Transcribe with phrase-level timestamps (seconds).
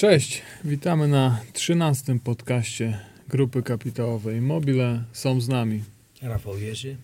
[0.00, 5.04] Cześć, witamy na 13 podcaście Grupy Kapitałowej Mobile.
[5.12, 5.82] Są z nami
[6.22, 6.96] Rafał Jerzy,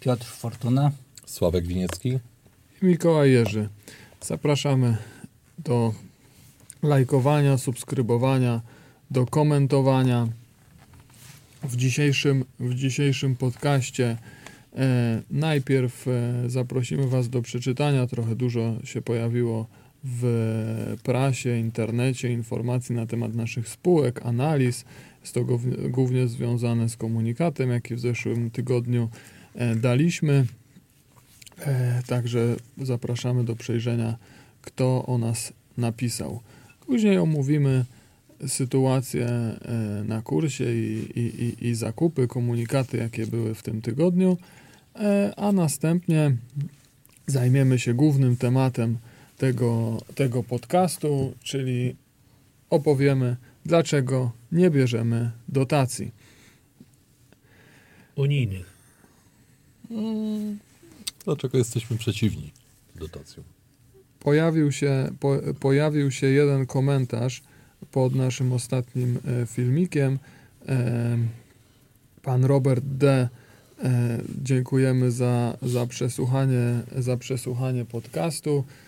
[0.00, 0.92] Piotr Fortuna,
[1.24, 2.18] Sławek Winiecki
[2.82, 3.68] i Mikołaj Jerzy.
[4.20, 4.96] Zapraszamy
[5.58, 5.94] do
[6.82, 8.60] lajkowania, subskrybowania,
[9.10, 10.28] do komentowania.
[11.62, 14.16] W dzisiejszym, w dzisiejszym podcaście
[14.76, 18.06] e, najpierw e, zaprosimy Was do przeczytania.
[18.06, 19.66] Trochę dużo się pojawiło
[20.08, 24.84] w prasie, internecie informacji na temat naszych spółek, analiz.
[25.20, 25.44] Jest to
[25.88, 29.08] głównie- związane z komunikatem, jaki w zeszłym tygodniu
[29.54, 30.46] e, daliśmy.
[31.66, 34.16] E, Także zapraszamy do przejrzenia,
[34.62, 36.40] kto o nas napisał.
[36.86, 37.84] Później omówimy
[38.46, 39.58] sytuację e,
[40.04, 44.36] na kursie i, i, i, zakupy, komunikaty, jakie były w tym tygodniu,
[45.36, 46.36] a następnie
[47.26, 48.98] zajmiemy się głównym tematem
[49.36, 51.96] tego, tego podcastu, czyli
[52.70, 56.12] opowiemy, dlaczego nie bierzemy dotacji.
[58.16, 58.76] unijnych.
[61.24, 62.52] Dlaczego jesteśmy przeciwni
[62.94, 63.44] dotacjom?
[64.20, 67.42] Pojawił się, po, pojawił się jeden komentarz
[67.92, 70.18] pod naszym ostatnim e, filmikiem.
[70.68, 71.18] E,
[72.22, 73.28] pan Robert D.
[73.84, 78.85] E, dziękujemy za, za, przesłuchanie, za przesłuchanie podcastu e,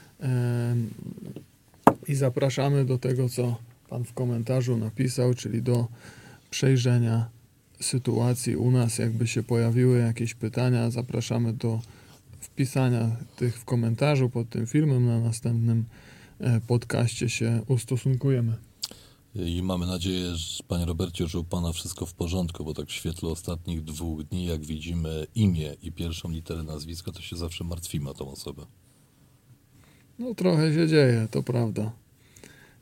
[2.08, 3.56] i zapraszamy do tego, co
[3.88, 5.88] pan w komentarzu napisał, czyli do
[6.50, 7.28] przejrzenia
[7.80, 8.98] sytuacji u nas.
[8.98, 11.80] Jakby się pojawiły jakieś pytania, zapraszamy do
[12.40, 15.06] wpisania tych w komentarzu pod tym filmem.
[15.06, 15.84] Na następnym
[16.40, 18.56] e, podcaście się ustosunkujemy.
[19.34, 22.92] I mamy nadzieję, że Panie Robercie, że u Pana wszystko w porządku, bo tak w
[22.92, 28.10] świetle ostatnich dwóch dni, jak widzimy imię i pierwszą literę nazwiska, to się zawsze martwimy
[28.10, 28.66] o tą osobę.
[30.18, 31.92] No trochę się dzieje, to prawda.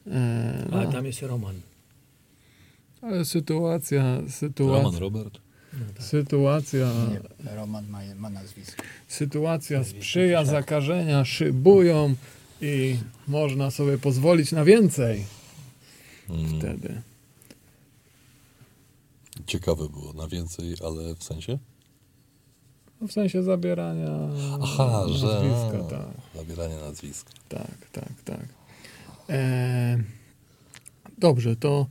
[0.06, 1.60] E, Ale no, tam jest Roman.
[3.02, 5.38] ale sytuacja, sytuacja, Roman Robert?
[5.72, 6.02] No tak.
[6.06, 6.92] sytuacja,
[7.44, 8.82] nie, Roman ma, ma nazwisko.
[9.08, 12.14] sytuacja sprzyja, zakażenia szybują
[12.60, 12.96] i
[13.28, 15.24] można sobie pozwolić na więcej
[16.30, 17.02] Mm, wtedy.
[19.46, 21.58] ciekawe było, na więcej, ale w sensie?
[23.00, 24.10] No, w sensie zabierania
[24.62, 26.08] Aha, że nazwiska, a, tak.
[26.34, 27.30] zabieranie nazwiska.
[27.48, 28.46] Tak, tak, tak.
[29.30, 29.98] E,
[31.18, 31.86] dobrze, to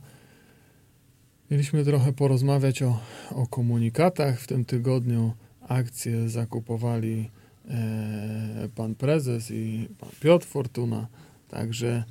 [1.50, 3.00] mieliśmy trochę porozmawiać o,
[3.30, 4.40] o komunikatach.
[4.40, 5.32] W tym tygodniu
[5.68, 7.30] akcje zakupowali
[7.68, 11.06] e, pan prezes i pan Piotr Fortuna.
[11.48, 12.04] Także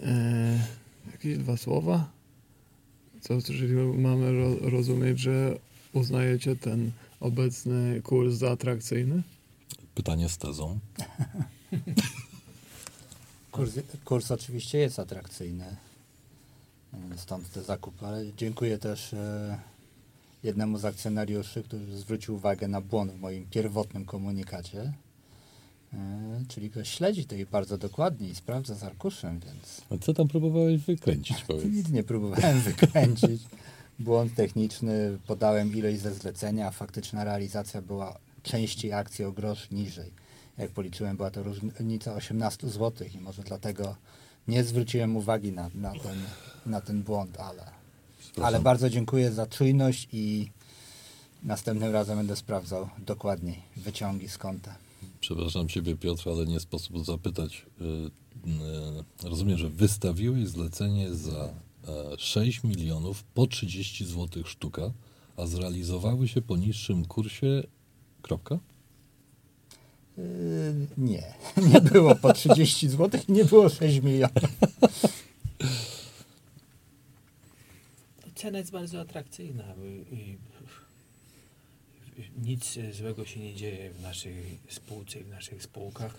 [0.00, 0.58] e,
[1.12, 2.10] jakieś dwa słowa?
[3.20, 5.56] Co, czyli mamy ro, rozumieć, że
[5.92, 9.22] uznajecie ten obecny kurs za atrakcyjny?
[9.94, 10.78] Pytanie z tezą.
[13.52, 13.72] Kurs,
[14.04, 15.76] kurs oczywiście jest atrakcyjny,
[17.16, 19.58] stąd te zakupy, ale dziękuję też e,
[20.42, 24.92] jednemu z akcjonariuszy, który zwrócił uwagę na błąd w moim pierwotnym komunikacie,
[25.92, 25.96] e,
[26.48, 30.28] czyli go śledzi to i bardzo dokładnie i sprawdza z arkuszem, więc A co tam
[30.28, 31.64] próbowałeś wykręcić, powiedz?
[31.64, 33.42] nic nie próbowałem wykręcić.
[33.98, 40.12] Błąd techniczny, podałem ilość ze zlecenia, a faktyczna realizacja była częściej akcji o grosz niżej.
[40.58, 43.96] Jak policzyłem, była to różnica 18 zł i może dlatego
[44.48, 46.22] nie zwróciłem uwagi na, na, ten,
[46.66, 47.70] na ten błąd, ale,
[48.42, 50.50] ale bardzo dziękuję za czujność i
[51.42, 54.76] następnym razem będę sprawdzał dokładniej wyciągi z konta.
[55.20, 57.66] Przepraszam Ciebie, Piotr, ale nie sposób zapytać.
[57.80, 57.84] Y,
[59.24, 61.54] y, Rozumiem, że wystawiłeś zlecenie za
[62.18, 64.92] 6 milionów po 30 zł sztuka,
[65.36, 67.62] a zrealizowały się po niższym kursie.
[68.22, 68.58] Kropka?
[70.18, 71.34] Yy, nie,
[71.72, 74.50] nie było po 30 zł, nie było 6 milionów.
[78.34, 80.38] Cena jest bardzo atrakcyjna i, i,
[82.20, 86.14] i nic złego się nie dzieje w naszej spółce i w naszych spółkach,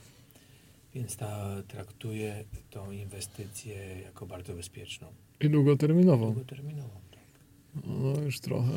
[0.94, 5.08] więc ta traktuje tą inwestycję jako bardzo bezpieczną,
[5.42, 6.26] I długoterminową.
[6.26, 6.90] długoterminową.
[7.12, 7.84] Tak.
[7.86, 8.72] No już trochę.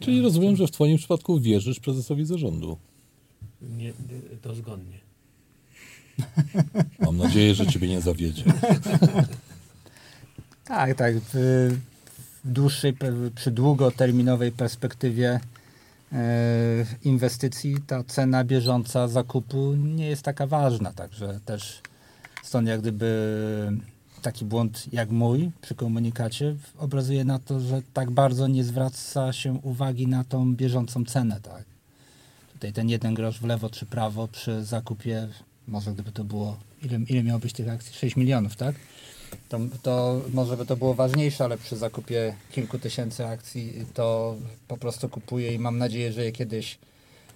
[0.00, 2.78] Czyli rozumiem, że w Twoim przypadku wierzysz prezesowi zarządu.
[3.62, 3.92] Nie,
[4.42, 4.98] dozgodnie.
[6.98, 8.44] Mam nadzieję, że Ciebie nie zawiedzie.
[10.64, 11.14] Tak, tak.
[11.18, 11.32] W,
[12.44, 12.94] w dłuższej,
[13.34, 15.40] przy długoterminowej perspektywie
[16.12, 20.92] e, inwestycji ta cena bieżąca zakupu nie jest taka ważna.
[20.92, 21.80] Także też
[22.42, 23.08] stąd jak gdyby
[24.24, 29.60] taki błąd jak mój przy komunikacie obrazuje na to, że tak bardzo nie zwraca się
[29.62, 31.40] uwagi na tą bieżącą cenę.
[31.40, 31.64] Tak?
[32.52, 35.28] Tutaj ten jeden grosz w lewo czy prawo przy zakupie,
[35.68, 37.94] może gdyby to było, ile, ile miało być tych akcji?
[37.94, 38.74] 6 milionów, tak?
[39.48, 44.36] To, to może by to było ważniejsze, ale przy zakupie kilku tysięcy akcji to
[44.68, 46.78] po prostu kupuję i mam nadzieję, że je kiedyś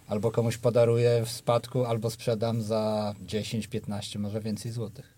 [0.06, 5.14] albo komuś podaruję w spadku, albo sprzedam za 10, 15, może więcej złotych.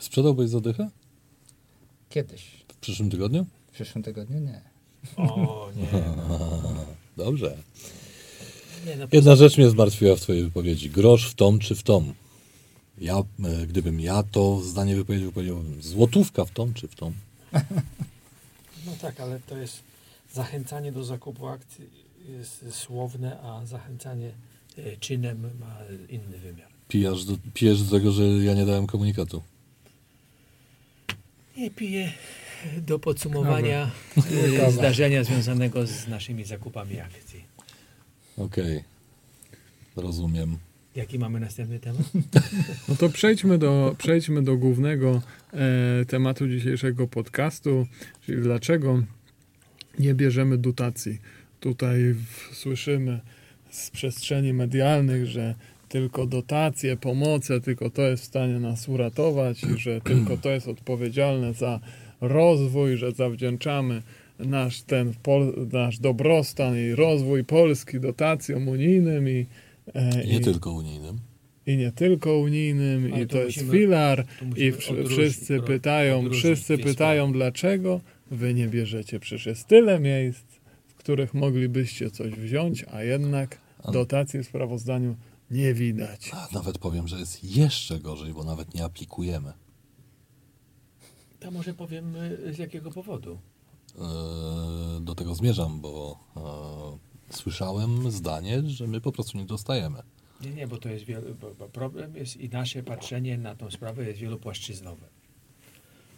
[0.00, 0.90] Sprzedałbyś zadychę
[2.14, 2.64] Kiedyś.
[2.68, 3.46] w przyszłym tygodniu?
[3.66, 4.60] W przyszłym tygodniu nie.
[5.16, 5.88] O nie.
[7.24, 7.56] Dobrze.
[8.86, 10.90] nie no, Jedna rzecz mnie zmartwiła w twojej wypowiedzi.
[10.90, 12.14] Grosz w tom czy w tom?
[12.98, 17.12] Ja, e, gdybym ja to zdanie wypowiedział, powiedziałbym złotówka w tom czy w tom?
[18.86, 19.82] No tak, ale to jest
[20.32, 21.84] zachęcanie do zakupu akcji
[22.28, 24.30] jest słowne, a zachęcanie
[24.78, 25.76] e, czynem ma
[26.08, 26.68] inny wymiar.
[26.88, 29.42] Pijasz do, pijesz do tego, że ja nie dałem komunikatu.
[31.56, 32.12] Nie piję
[32.76, 34.66] do podsumowania Dobra.
[34.66, 37.44] e, zdarzenia związanego z naszymi zakupami akcji.
[38.36, 38.84] Okej.
[39.96, 40.58] Rozumiem.
[40.96, 42.02] Jaki mamy następny temat?
[42.88, 45.22] No to przejdźmy do, przejdźmy do głównego
[45.52, 47.86] e, tematu dzisiejszego podcastu,
[48.26, 49.02] czyli dlaczego
[49.98, 51.18] nie bierzemy dotacji.
[51.60, 53.20] Tutaj w, słyszymy
[53.70, 55.54] z przestrzeni medialnych, że
[55.94, 60.68] tylko dotacje, pomoce, tylko to jest w stanie nas uratować i że tylko to jest
[60.68, 61.80] odpowiedzialne za
[62.20, 64.02] rozwój, że zawdzięczamy
[64.38, 69.46] nasz ten pol, nasz dobrostan i rozwój Polski dotacjom unijnym i,
[69.94, 71.18] e, Nie i, tylko unijnym.
[71.66, 74.24] i nie tylko unijnym, Ale i to to jest musimy- filar.
[74.56, 77.38] I odróżnić- wszyscy pytają, odróżnić wszyscy pytają, sprawy.
[77.38, 78.00] dlaczego
[78.30, 79.20] wy nie bierzecie.
[79.20, 80.44] Przecież jest tyle miejsc,
[80.86, 83.58] w których moglibyście coś wziąć, a jednak
[83.92, 85.16] dotacji w sprawozdaniu
[85.54, 86.30] nie widać.
[86.32, 89.52] A nawet powiem, że jest jeszcze gorzej, bo nawet nie aplikujemy.
[91.40, 92.14] To może powiem
[92.52, 93.38] z jakiego powodu.
[93.98, 96.18] E, Do tego zmierzam, bo
[97.30, 100.02] e, słyszałem zdanie, że my po prostu nie dostajemy.
[100.40, 103.70] Nie, nie, bo to jest wielo, bo, bo problem jest i nasze patrzenie na tą
[103.70, 105.06] sprawę jest wielopłaszczyznowe.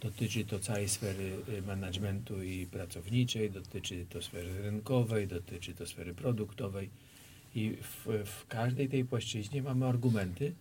[0.01, 6.13] Dotyczy to całej sfery y, managementu i pracowniczej, dotyczy to sfery rynkowej, dotyczy to sfery
[6.13, 6.89] produktowej
[7.55, 10.55] i w, w każdej tej płaszczyźnie mamy argumenty,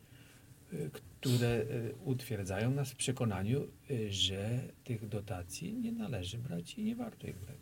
[0.73, 6.85] y, które y, utwierdzają nas w przekonaniu, y, że tych dotacji nie należy brać i
[6.85, 7.59] nie warto ich brać.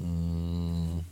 [0.00, 1.02] Mm,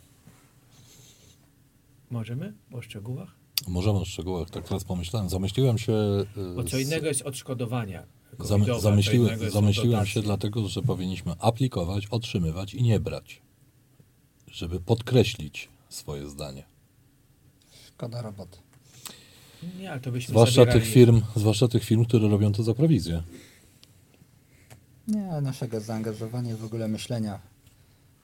[2.11, 3.35] Możemy o szczegółach?
[3.67, 5.29] Możemy o szczegółach, tak teraz pomyślałem.
[5.29, 5.93] Zamyśliłem się.
[6.55, 8.03] Bo co innego jest odszkodowania.
[8.79, 13.41] Zamyśliłem zamyśliłem się dlatego, że powinniśmy aplikować, otrzymywać i nie brać.
[14.47, 16.63] Żeby podkreślić swoje zdanie.
[17.87, 18.57] Szkoda roboty.
[19.79, 20.81] Nie, ale to byśmy Zwłaszcza zabierali...
[20.81, 23.23] tych firm, zwłaszcza tych firm, które robią to za prowizję.
[25.07, 27.39] Nie, naszego zaangażowania w ogóle myślenia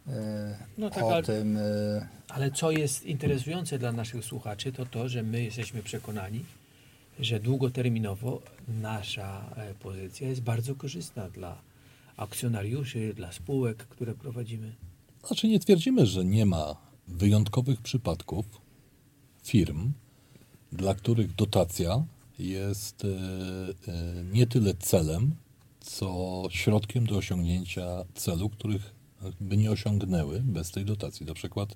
[0.08, 1.58] e, No tak, o ale- tym.
[1.58, 1.62] e,
[2.28, 6.46] Ale co jest interesujące dla naszych słuchaczy, to to, że my jesteśmy przekonani,
[7.20, 11.62] że długoterminowo nasza e, pozycja jest bardzo korzystna dla
[12.18, 14.76] akcjonariuszy, dla spółek, które prowadzimy.
[15.28, 16.76] Znaczy nie twierdzimy, że nie ma
[17.10, 18.46] wyjątkowych przypadków
[19.44, 19.92] firm,
[20.72, 22.04] dla których dotacja
[22.40, 25.36] jest e, e, nie tyle celem,
[25.80, 28.94] co środkiem do osiągnięcia celu, których
[29.42, 31.26] by nie osiągnęły bez tej dotacji.
[31.26, 31.76] Na przykład,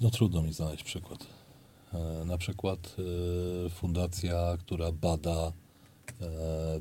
[0.00, 1.26] no trudno mi znaleźć przykład.
[1.92, 2.96] E, Na przykład
[3.70, 5.52] fundacja, która bada,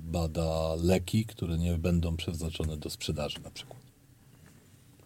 [0.01, 3.79] bada leki, które nie będą przeznaczone do sprzedaży na przykład.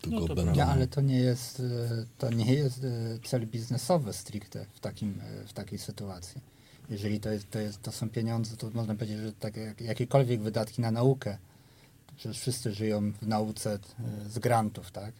[0.03, 0.51] Tylko No będą...
[0.51, 2.89] Nie, ale to nie jest, e, to nie jest e,
[3.27, 6.41] cel biznesowy stricte w, takim, e, w takiej sytuacji.
[6.89, 10.41] Jeżeli to, jest, to, jest, to są pieniądze, to można powiedzieć, że tak jak, jakiekolwiek
[10.41, 11.37] wydatki na naukę,
[12.07, 13.79] to przecież wszyscy żyją w nauce
[14.29, 15.13] z grantów, tak?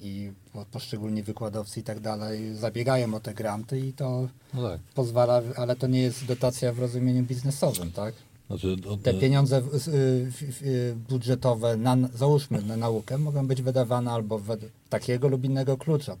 [0.00, 4.80] I po- poszczególni wykładowcy i tak dalej zabiegają o te granty i to No tak.
[4.94, 8.14] pozwala, ale to nie jest dotacja w rozumieniu biznesowym, tak?
[8.46, 10.30] Znaczy, o- Te pieniądze w- z- y,
[10.62, 16.16] y, budżetowe, na, załóżmy na naukę, mogą być wydawane albo według takiego lub innego klucza.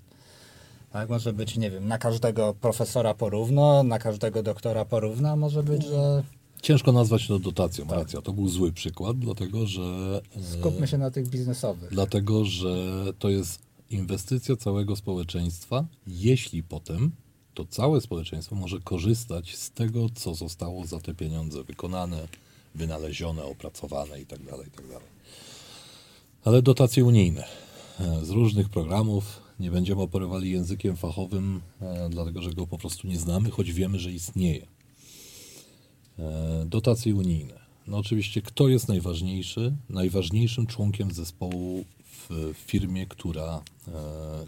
[0.92, 5.84] Tak, może być, nie wiem, na każdego profesora porówno, na każdego doktora porówno, może być,
[5.86, 6.22] że
[6.62, 7.98] Ciężko nazwać to dotacją, Tak.
[7.98, 8.22] racja.
[8.22, 9.82] To był zły przykład, dlatego że...
[10.36, 11.90] e, skupmy się na tych biznesowych.
[11.90, 12.76] Dlatego, że
[13.18, 13.58] to jest
[13.90, 17.10] inwestycja całego społeczeństwa, jeśli potem
[17.54, 22.28] to całe społeczeństwo może korzystać z tego, co zostało za te pieniądze wykonane,
[22.74, 24.44] wynalezione, opracowane itd.
[24.64, 25.00] itd.
[26.44, 27.44] Ale dotacje unijne
[28.00, 29.44] e, z różnych programów.
[29.60, 33.98] Nie będziemy operowali językiem fachowym, e, dlatego że go po prostu nie znamy, choć wiemy,
[33.98, 34.66] że istnieje.
[36.18, 37.64] E, Dotacje unijne.
[37.86, 39.76] No oczywiście, kto jest najważniejszy?
[39.88, 41.84] Najważniejszym członkiem zespołu
[42.28, 43.62] w firmie, która,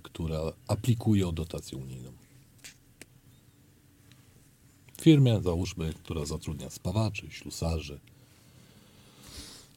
[0.02, 2.12] która aplikuje o dotację unijną.
[5.06, 7.98] Firmie, załóżmy, która zatrudnia spawaczy, ślusarzy,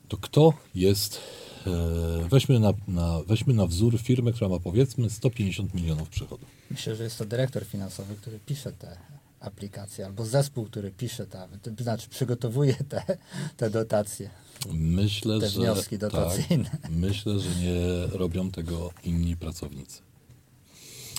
[0.08, 1.22] to kto jest,
[1.68, 6.46] e, weźmy na, na, weźmy na wzór firmę, która ma powiedzmy 150 milionów przychodu.
[6.72, 8.98] Myślę, że jest to dyrektor finansowy, który pisze te
[9.40, 13.18] aplikacje, albo zespół, który pisze te, to znaczy przygotowuje te,
[13.58, 14.30] te dotacje.
[14.74, 16.70] Myślę, Te że wnioski dotacyjne.
[16.82, 20.02] Tak, myślę, że nie robią tego inni pracownicy.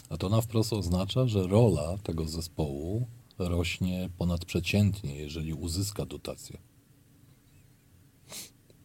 [0.08, 3.06] A to na wprost oznacza, że rola tego zespołu
[3.48, 6.58] rośnie ponadprzeciętnie, jeżeli uzyska dotację.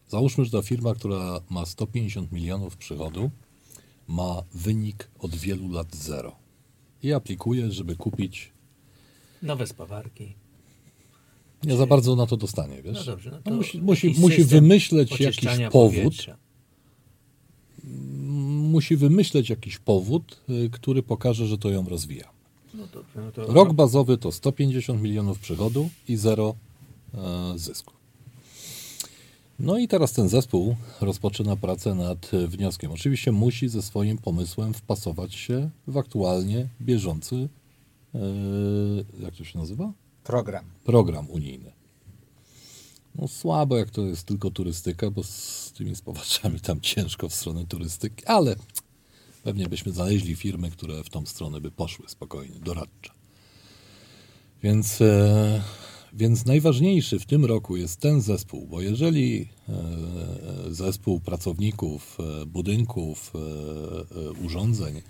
[0.07, 3.31] Załóżmy, że ta firma, która ma 150 milionów przychodu,
[4.07, 6.35] ma wynik od wielu lat zero
[7.03, 8.51] i aplikuje, żeby kupić.
[9.41, 10.35] Nowe spawarki.
[11.63, 12.97] Nie za bardzo na to dostanie, wiesz?
[12.97, 16.37] No dobrze, no No to musi musi, musi system wymyśleć jakiś powód, powietrza.
[18.71, 22.34] musi wymyśleć jakiś powód, który pokaże, że to ją rozwija.
[22.77, 26.55] No dobrze, no to Rok bazowy to 150 milionów przychodu i zero
[27.13, 27.93] e, zysku.
[29.59, 32.91] No i teraz ten zespół rozpoczyna pracę nad wnioskiem.
[32.91, 37.49] Oczywiście musi ze swoim pomysłem wpasować się w aktualnie bieżący,
[38.15, 38.19] e,
[39.19, 39.93] jak to się nazywa?
[40.23, 40.65] Program.
[40.83, 41.71] Program unijny.
[43.15, 47.65] No słabo, jak to jest tylko turystyka, bo z tymi spowaczami tam ciężko w stronę
[47.65, 48.55] turystyki, ale
[49.45, 53.11] pewnie byśmy znaleźli firmy, które w tą stronę by poszły spokojnie, doradcze.
[54.63, 55.61] Więc, e,
[56.13, 59.43] więc najważniejszy w tym roku jest ten zespół, bo jeżeli e,
[60.69, 65.01] zespół pracowników, e, budynków, e, e, urządzeń e,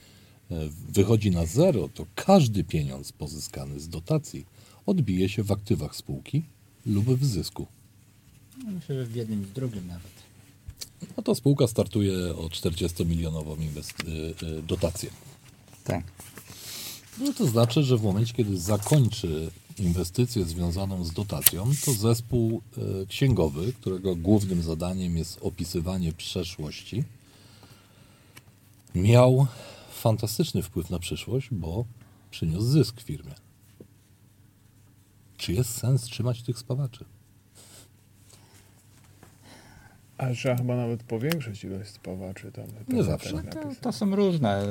[0.90, 4.46] wychodzi na zero, to każdy pieniądz pozyskany z dotacji
[4.86, 6.44] odbije się w aktywach spółki
[6.86, 7.68] lub w zysku.
[8.68, 10.15] Myślę, że w jednym i w drugim nawet.
[11.18, 14.08] No to spółka startuje o 40-milionową inwest-
[14.44, 15.10] y, y, dotację.
[15.84, 16.04] Tak.
[17.20, 22.62] No to znaczy, że w momencie, kiedy zakończy inwestycję związaną z dotacją, to zespół
[23.04, 27.04] y, księgowy, którego głównym zadaniem jest opisywanie przeszłości,
[28.96, 29.48] miał
[30.02, 31.86] fantastyczny wpływ na przyszłość, bo
[32.32, 33.34] przyniósł zysk firmie.
[35.38, 37.06] Czy jest sens trzymać tych spawaczy?
[40.18, 42.66] Ale trzeba chyba nawet powiększyć ilość spawaczy tam.
[42.88, 43.34] Nie zawsze.
[43.34, 44.62] No to, to są różne,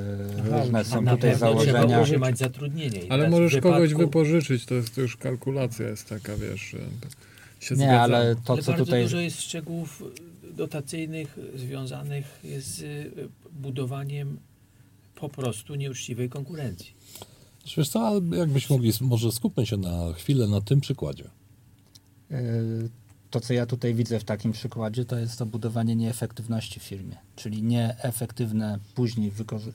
[0.40, 2.00] Aha, różne a są tutaj założenia.
[2.00, 2.98] utrzymać zatrudnienie.
[3.00, 6.74] I Ale możesz kogoś wypadku- wypożyczyć, to jest to już kalkulacja jest taka, wiesz,
[7.60, 9.02] się Nie, ale to Ale co bardzo tutaj...
[9.02, 10.02] dużo jest szczegółów
[10.56, 13.10] dotacyjnych związanych z y,
[13.52, 14.38] budowaniem
[15.14, 16.92] po prostu nieuczciwej konkurencji.
[17.76, 21.24] Wiesz co, ale jakbyśmy mogli, może skupmy się na chwilę na tym przykładzie.
[22.32, 22.88] y,
[23.34, 27.16] To, co ja tutaj widzę w takim przykładzie, to jest to budowanie nieefektywności w firmie,
[27.36, 29.32] czyli nieefektywne później,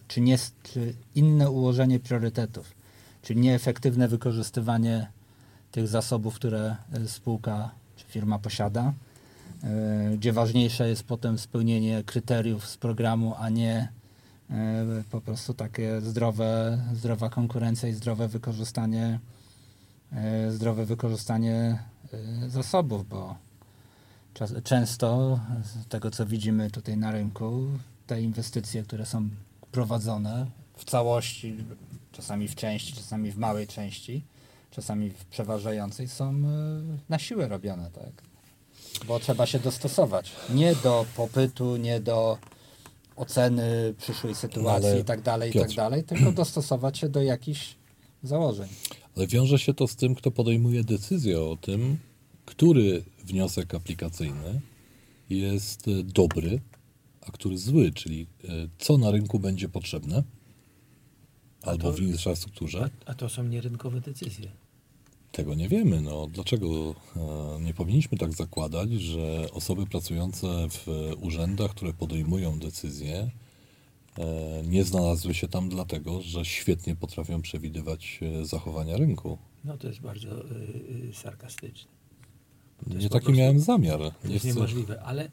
[0.08, 2.72] czy, nie, czy inne ułożenie priorytetów,
[3.22, 5.08] czyli nieefektywne wykorzystywanie
[5.72, 8.94] tych zasobów, które y, spółka czy firma posiada,
[10.14, 13.92] y, gdzie ważniejsze jest potem spełnienie kryteriów z programu, a nie
[14.50, 14.54] y,
[15.12, 19.20] po prostu takie zdrowe, zdrowa konkurencja i zdrowe wykorzystanie,
[20.50, 21.80] zdrowe wykorzystanie
[22.48, 23.49] zasobów, bo
[24.64, 27.68] często z tego, co widzimy tutaj na rynku,
[28.08, 29.30] te inwestycje, które są
[29.72, 30.46] prowadzone
[30.78, 31.56] w całości,
[32.12, 34.24] czasami w części, czasami w małej części,
[34.72, 36.42] czasami w przeważającej, są y,
[37.10, 38.24] na siłę robione, tak?
[39.08, 40.32] Bo trzeba się dostosować.
[40.50, 42.38] Nie do popytu, nie do
[43.16, 45.76] oceny przyszłej sytuacji ale i tak dalej, i tak Piotr.
[45.76, 47.76] dalej, tylko dostosować się do jakichś
[48.24, 48.70] założeń.
[49.18, 51.98] Ale wiąże się to z tym, kto podejmuje decyzję o tym,
[52.50, 54.62] który wniosek aplikacyjny
[55.30, 56.60] jest e, dobry,
[57.22, 58.48] a który zły, czyli e,
[58.80, 60.24] co na rynku będzie potrzebne
[61.62, 62.90] albo to- w infrastrukturze.
[63.06, 64.52] A, a to są nierynkowe decyzje.
[65.32, 66.02] Tego nie wiemy.
[66.02, 70.88] No, dlaczego e, nie powinniśmy tak zakładać, że osoby pracujące w
[71.22, 73.30] urzędach, które podejmują decyzje,
[74.68, 79.38] nie znalazły się tam dlatego, że świetnie potrafią przewidywać zachowania rynku.
[79.66, 80.56] No to jest bardzo y,
[81.10, 81.99] y, sarkastyczne.
[82.88, 84.00] Nie taki miałem zamiar.
[84.00, 85.30] To jest niemożliwe, ale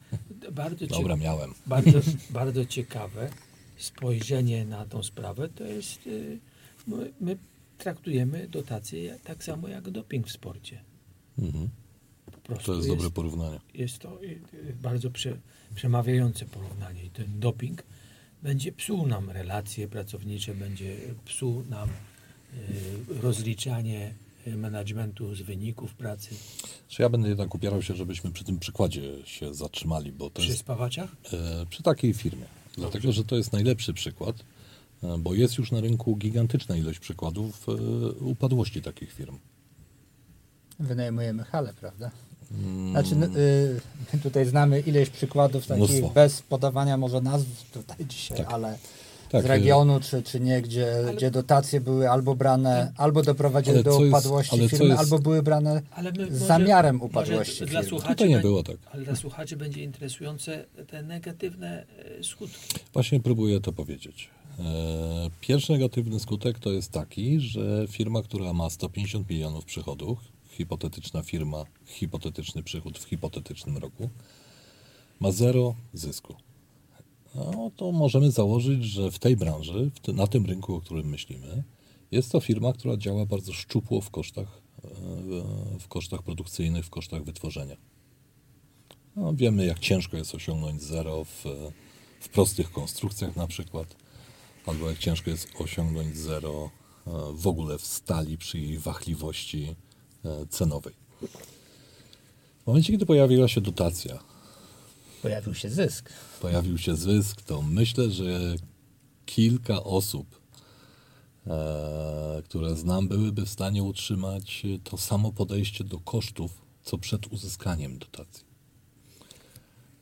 [0.52, 1.54] bardzo, Dobra, miałem.
[1.66, 2.00] bardzo,
[2.30, 3.30] bardzo ciekawe
[3.76, 6.38] spojrzenie na tą sprawę to jest, y,
[6.86, 7.36] my, my
[7.78, 10.84] traktujemy dotacje tak samo jak doping w sporcie.
[11.38, 11.68] Mhm.
[12.64, 13.60] To jest dobre porównanie.
[13.74, 15.36] jest to y, y, bardzo prze,
[15.74, 17.82] przemawiające porównanie i ten doping
[18.42, 24.14] będzie psuł nam relacje pracownicze, będzie psuł nam y, rozliczanie
[24.56, 26.28] managementu z wyników pracy
[26.88, 30.48] Czy ja będę jednak upierał się, żebyśmy przy tym przykładzie się zatrzymali, bo to przy
[30.48, 31.10] jest spawaczach.
[31.32, 32.44] e, przy takiej firmie.
[32.76, 34.36] Dlatego, że to jest najlepszy przykład,
[35.02, 37.72] e, bo jest już na rynku gigantyczna ilość przykładów e,
[38.24, 39.38] upadłości takich firm.
[40.80, 42.10] Wynajmujemy halę, prawda?
[42.52, 43.80] Mm, Znaczy, no, y,
[44.12, 46.08] my tutaj znamy ileś przykładów takich Mnóstwo.
[46.14, 48.52] bez podawania może nazw tutaj dzisiaj, Tak.
[48.52, 48.78] ale
[49.28, 53.84] tak, z regionu czy, czy nie, gdzie, gdzie dotacje były albo brane, albo doprowadziły Ale
[53.84, 57.66] do jest- upadłości ale co firmy, jest- albo były brane Ale z zamiarem może upadłości
[57.66, 57.84] firmy.
[57.84, 58.76] słuchaczy nie było tak.
[58.92, 61.86] Ale dla słuchaczy będzie interesujące te negatywne
[62.20, 62.74] e, skutki.
[62.92, 64.28] Właśnie próbuję to powiedzieć.
[64.58, 64.62] E,
[65.40, 70.18] Pierwszy negatywny skutek to jest taki, że firma, która ma 150 milionów przychodów,
[70.50, 74.10] hipotetyczna firma, hipotetyczny przychód w hipotetycznym roku,
[75.20, 76.34] ma zero zysku.
[77.36, 81.06] No to możemy założyć, że w tej branży, w ty, na tym rynku, o którym
[81.06, 81.64] myślimy,
[82.10, 84.88] jest to firma, która działa bardzo szczupło w kosztach, e,
[85.78, 87.76] w kosztach produkcyjnych, w kosztach wytworzenia.
[89.16, 91.44] No, wiemy, jak ciężko jest osiągnąć zero w,
[92.20, 93.96] w prostych konstrukcjach na przykład,
[94.66, 96.70] albo jak ciężko jest osiągnąć zero
[97.06, 99.74] e, w ogóle w stali przy jej wahliwości
[100.24, 100.94] e, cenowej.
[102.62, 104.18] W momencie, kiedy pojawiła się dotacja,
[105.26, 106.10] Pojawił się zysk.
[106.40, 108.54] pojawił się zysk, to myślę, że
[109.26, 110.40] kilka osób,
[111.46, 117.98] e, które znam, byłyby w stanie utrzymać to samo podejście do kosztów, co przed uzyskaniem
[117.98, 118.46] dotacji.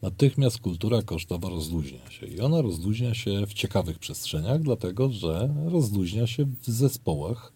[0.02, 6.26] Natychmiast kultura kosztowa rozluźnia się i ona rozluźnia się w ciekawych przestrzeniach, dlatego że rozluźnia
[6.26, 7.52] się w zespołach,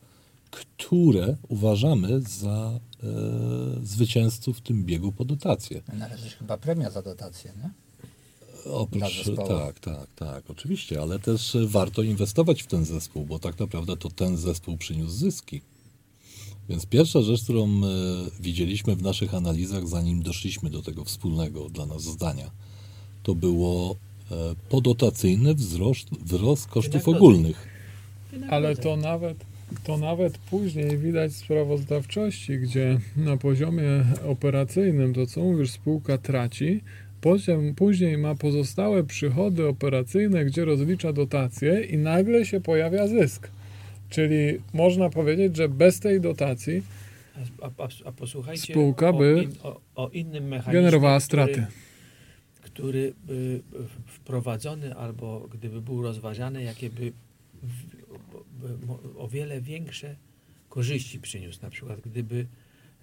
[0.51, 2.81] które uważamy za
[3.83, 5.83] zwycięzców w tym biegu po dotację.
[5.93, 7.71] Należy chyba premia za dotację, nie?
[8.65, 13.59] Oprócz, tak, tak, tak, oczywiście, ale też e, warto inwestować w ten zespół, bo tak
[13.59, 15.61] naprawdę to ten zespół przyniósł zyski.
[16.69, 17.71] Więc pierwsza rzecz, którą e,
[18.41, 22.51] widzieliśmy w naszych analizach, zanim doszliśmy do tego wspólnego dla nas zdania,
[23.23, 23.97] to było
[24.31, 24.35] e,
[24.69, 27.69] podotacyjny wzrost, wzrost kosztów ogólnych.
[28.51, 29.45] Ale to nawet,
[29.85, 36.81] to nawet później widać w sprawozdawczości, gdzie na poziomie operacyjnym to co mówisz, spółka traci,
[37.21, 43.49] poziom, później ma pozostałe przychody operacyjne, gdzie rozlicza dotacje i nagle się pojawia zysk.
[44.11, 46.83] Czyli można powiedzieć, że bez tej dotacji
[47.63, 51.67] A, a, a posłuchajcie Spółka o, by in, o, o innym mechanizmie, generowała który- straty.
[52.63, 53.61] który by
[54.07, 57.13] wprowadzony albo gdyby był rozważany, jakie by,
[59.19, 60.17] o wiele większe
[60.69, 61.59] korzyści przyniósł.
[61.63, 62.47] Na przykład gdyby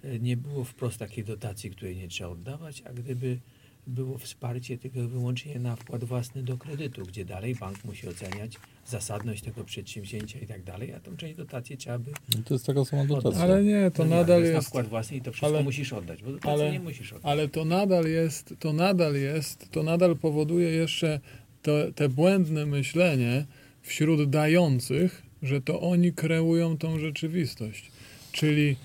[0.04, 3.38] e, nie było wprost takiej dotacji, której nie trzeba oddawać, a gdyby
[3.86, 9.42] było wsparcie tylko wyłącznie na wkład własny do kredytu, gdzie dalej bank musi oceniać zasadność
[9.42, 12.84] tego przedsięwzięcia i tak dalej, a tą część dotacji trzeba by No to jest taka
[12.84, 13.40] sama dotacja.
[13.40, 14.68] Ale nie, to no nie, nadal jest na jest.
[14.68, 17.32] wkład własny i to wszystko ale- musisz oddać, bo dotacji ale- nie musisz oddać.
[17.32, 21.20] Ale to nadal jest, to nadal jest, to nadal powoduje jeszcze
[21.62, 23.46] to, te błędne myślenie
[23.82, 27.90] wśród dających, że to oni kreują tą rzeczywistość.
[28.32, 28.76] Czyli,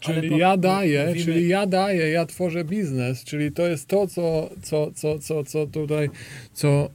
[0.00, 4.06] czyli po- ja daję, mówimy- czyli ja daję, ja tworzę biznes, czyli to jest to,
[4.06, 6.10] co, co, co, co, co tutaj,
[6.52, 6.90] co,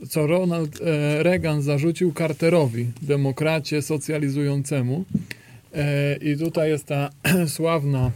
[0.00, 5.04] e, co Ronald e, Reagan zarzucił Carterowi, demokracie socjalizującemu.
[5.74, 7.10] E, I tutaj jest ta
[7.46, 8.10] sławna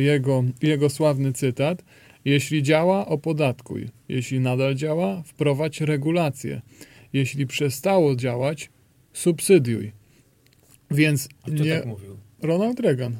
[0.00, 1.82] jego, jego sławny cytat.
[2.24, 3.88] Jeśli działa, opodatkuj.
[4.08, 6.60] Jeśli nadal działa, wprowadź regulacje.
[7.12, 8.70] Jeśli przestało działać,
[9.18, 9.92] subsydiuj.
[10.90, 11.76] Więc A kto nie.
[11.76, 12.16] tak mówił?
[12.42, 13.16] Ronald Reagan.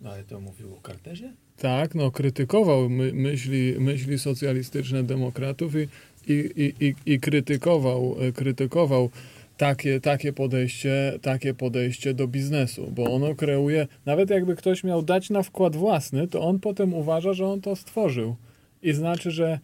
[0.00, 1.32] No ale to mówił o Carterze?
[1.56, 5.88] Tak, no krytykował my, myśli, myśli socjalistyczne demokratów i,
[6.32, 9.10] i, i, i, i krytykował, krytykował
[9.56, 15.30] takie, takie, podejście, takie podejście do biznesu, bo ono kreuje, nawet jakby ktoś miał dać
[15.30, 18.36] na wkład własny, to on potem uważa, że on to stworzył.
[18.82, 19.58] I znaczy, że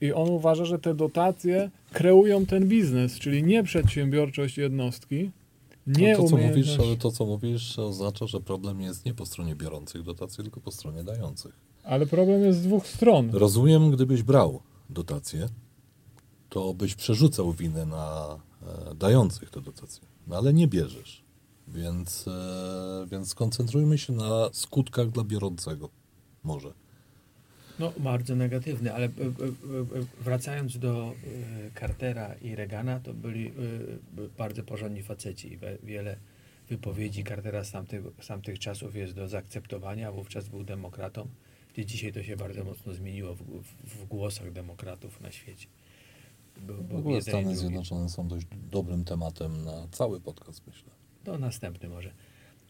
[0.00, 5.30] i on uważa, że te dotacje kreują ten biznes, czyli nie przedsiębiorczość jednostki,
[5.86, 9.26] nie no to, co mówisz, ale to, co mówisz, oznacza, że problem jest nie po
[9.26, 11.60] stronie biorących dotacji, tylko po stronie dających.
[11.84, 13.30] Ale problem jest z dwóch stron.
[13.32, 15.48] Rozumiem, gdybyś brał dotacje,
[16.48, 18.36] to byś przerzucał winę na
[18.90, 20.06] e, dających te dotacje.
[20.26, 21.24] No ale nie bierzesz.
[21.68, 25.88] Więc, e, więc skoncentrujmy się na skutkach dla biorącego.
[26.42, 26.72] Może.
[27.78, 31.14] No, bardzo negatywny, ale e, e, e, wracając do
[31.80, 33.52] Cartera i Reagana, to byli
[34.38, 36.16] bardzo porządni faceci i wiele
[36.68, 41.28] wypowiedzi Cartera z tamtych, z tamtych czasów jest do zaakceptowania, wówczas był demokratą,
[41.72, 45.66] gdzie dzisiaj to się bardzo mocno zmieniło w, w, w głosach demokratów na świecie.
[46.60, 47.58] Był, W ogóle Stany drugi.
[47.58, 50.90] Zjednoczone są dość dobrym tematem na cały podcast, myślę.
[51.24, 52.10] To następny może.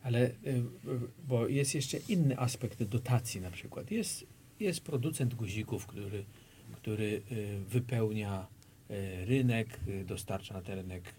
[0.02, 0.30] Ale,
[1.28, 3.90] bo jest jeszcze inny aspekt dotacji na przykład.
[3.90, 4.26] Jest,
[4.60, 6.24] jest producent guzików, który,
[6.72, 8.46] który y, wypełnia
[8.90, 11.14] y, rynek, y, dostarcza na ten rynek,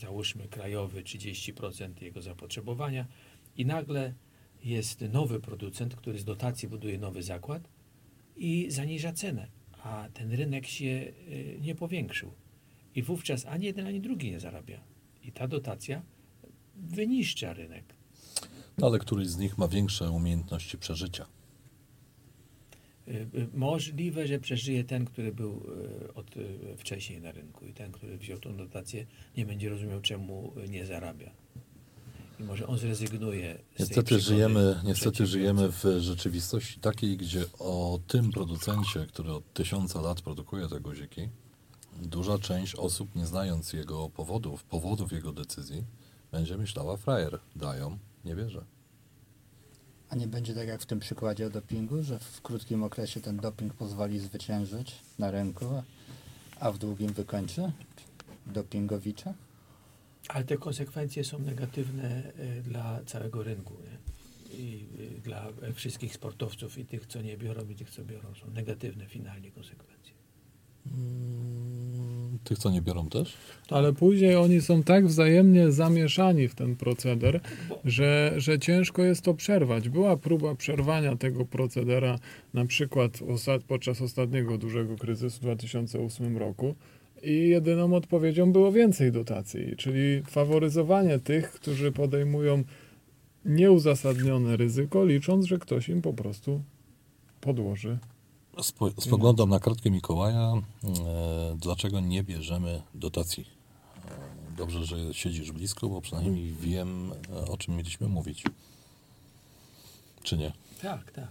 [0.00, 3.06] załóżmy krajowy 30% jego zapotrzebowania
[3.56, 4.14] I nagle
[4.64, 7.68] jest nowy producent, który z dotacji buduje nowy zakład
[8.36, 9.46] i zaniża cenę,
[9.82, 11.12] a ten rynek się
[11.60, 12.32] nie powiększył.
[12.94, 14.80] I wówczas ani jeden, ani drugi nie zarabia.
[15.22, 16.02] I ta dotacja
[16.76, 17.84] wyniszcza rynek.
[18.78, 21.26] No ale któryś z nich ma większe umiejętności przeżycia.
[23.08, 25.62] Y, y, Możliwe, że przeżyje ten, który był
[26.06, 26.34] y, od,
[26.76, 31.30] wcześniej na rynku i ten, który wziął tą dotację, nie będzie rozumiał, czemu nie zarabia.
[32.40, 38.30] I może on zrezygnuje z Niestety żyjemy, niestety żyjemy w rzeczywistości takiej, gdzie o tym
[38.30, 41.28] producencie, który od tysiąca lat produkuje te guziki,
[42.02, 45.84] duża część osób, nie znając jego powodów, powodów jego decyzji,
[46.32, 48.64] będzie myślała frajer, dają, nie wierzę.
[50.10, 53.36] A nie będzie tak jak w tym przykładzie o dopingu, że w krótkim okresie ten
[53.36, 55.82] doping pozwoli zwyciężyć na rynku,
[56.60, 57.72] a w długim wykończy
[58.46, 59.34] dopingowicza?
[60.28, 63.74] Ale te konsekwencje są negatywne y, dla całego rynku.
[63.74, 63.96] Nie?
[64.58, 68.34] I y, dla wszystkich sportowców i tych, co nie biorą, i tych, co biorą.
[68.34, 70.15] Są negatywne finalnie konsekwencje.
[70.94, 73.34] Mm, Tych, co nie biorą też?
[73.70, 77.40] Ale później oni są tak wzajemnie zamieszani w ten proceder,
[77.84, 79.88] że, że ciężko jest to przerwać.
[79.88, 82.18] Była próba przerwania tego procedera
[82.54, 83.18] na przykład
[83.68, 86.74] podczas ostatniego dużego kryzysu w 2008 roku
[87.22, 92.64] i jedyną odpowiedzią było więcej dotacji, czyli faworyzowanie tych, którzy podejmują
[93.44, 96.62] nieuzasadnione ryzyko, licząc, że ktoś im po prostu
[97.40, 97.98] podłoży.
[98.62, 100.52] Spo, spoglądam na kartkę Mikołaja.
[100.52, 103.44] E, dlaczego nie bierzemy dotacji?
[104.52, 108.44] E, dobrze, że siedzisz blisko, bo przynajmniej wiem, e, o czym mieliśmy mówić.
[110.22, 110.52] Czy nie?
[110.82, 111.28] Tak, tak.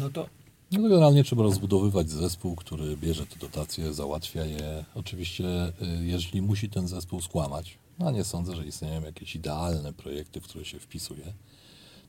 [0.00, 0.26] No to
[0.72, 4.84] No generalnie trzeba rozbudowywać zespół, który bierze te dotacje, załatwia je.
[4.94, 5.44] Oczywiście,
[6.00, 10.64] jeżeli musi ten zespół skłamać, a nie sądzę, że istnieją jakieś idealne projekty, w które
[10.64, 11.32] się wpisuje,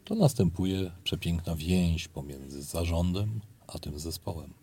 [0.05, 4.53] to następuje przepiękna więź pomiędzy zarządem a tym zespołem.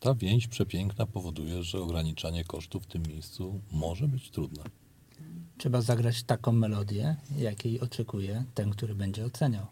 [0.00, 4.62] Ta więź przepiękna powoduje, że ograniczanie kosztów w tym miejscu może być trudne.
[5.58, 9.66] Trzeba zagrać taką melodię, jakiej oczekuje ten, który będzie oceniał.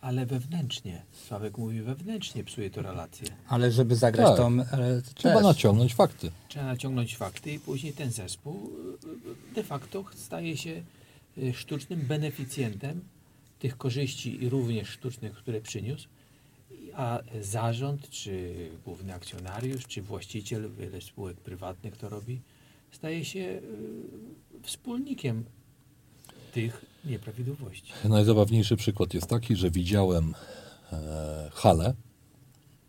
[0.00, 1.02] ale wewnętrznie.
[1.28, 3.28] Sławek mówi wewnętrznie psuje to relacje.
[3.48, 4.36] Ale żeby zagrać Tak.
[4.36, 4.60] tą...
[4.60, 5.44] E, Trzeba też.
[5.44, 6.30] naciągnąć fakty.
[6.48, 8.70] Trzeba naciągnąć fakty i później ten zespół
[9.50, 10.82] y, de facto staje się
[11.38, 13.00] y, sztucznym beneficjentem
[13.58, 16.08] tych korzyści i również sztucznych, które przyniósł,
[17.00, 22.40] a zarząd, czy główny akcjonariusz, czy właściciel, wiele spółek prywatnych to robi,
[22.90, 23.62] staje się y,
[24.62, 25.44] wspólnikiem
[26.52, 27.92] tych nieprawidłowości.
[28.04, 30.34] Najzabawniejszy przykład jest taki, że widziałem
[30.92, 31.94] e, halę,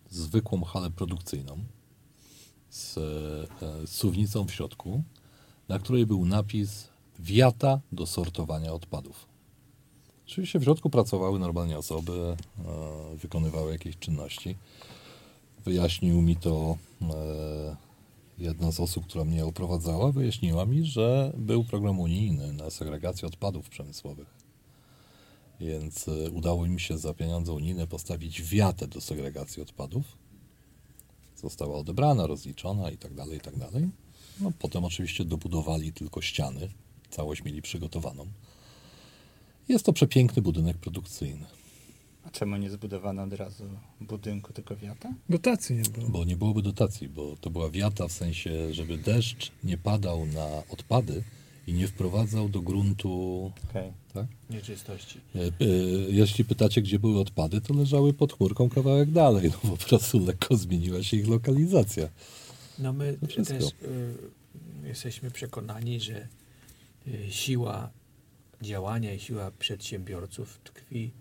[0.09, 1.57] zwykłą halę produkcyjną
[2.69, 5.03] z e, suwnicą w środku,
[5.69, 6.87] na której był napis
[7.19, 9.30] wiata do sortowania odpadów.
[10.31, 14.55] Oczywiście w środku pracowały normalnie osoby, e, wykonywały jakieś czynności.
[15.65, 17.75] Wyjaśnił mi to e,
[18.37, 23.69] jedna z osób, która mnie oprowadzała, wyjaśniła mi, że był program unijny na segregację odpadów
[23.69, 24.27] przemysłowych.
[25.59, 30.05] Więc e, udało im się za pieniądze unijne postawić wiatę do segregacji odpadów.
[31.35, 33.89] Została odebrana, rozliczona i tak dalej, i tak dalej.
[34.39, 36.69] No, potem oczywiście dobudowali tylko ściany.
[37.09, 38.27] Całość mieli przygotowaną.
[39.71, 41.45] Jest to przepiękny budynek produkcyjny,
[42.23, 43.63] A czemu nie zbudowano od razu
[44.01, 45.13] budynku, tylko wiata?
[45.29, 46.09] Dotacji nie było.
[46.09, 50.47] bo nie byłoby dotacji, bo to była wiata w sensie, żeby deszcz nie padał na
[50.69, 51.23] odpady
[51.67, 53.51] i nie wprowadzał do gruntu.
[53.69, 53.91] Okej.
[54.13, 54.27] Tak?
[54.49, 55.19] Nieczystości.
[55.35, 55.49] E, e,
[56.09, 59.51] Jeśli pytacie, gdzie były odpady, to leżały pod chmurką kawałek dalej.
[59.63, 62.09] No po prostu lekko zmieniła się ich lokalizacja.
[62.79, 63.67] No my też y,
[64.83, 66.27] jesteśmy przekonani, że
[67.07, 67.89] y, siła
[68.61, 71.11] działania i siła przedsiębiorców tkwi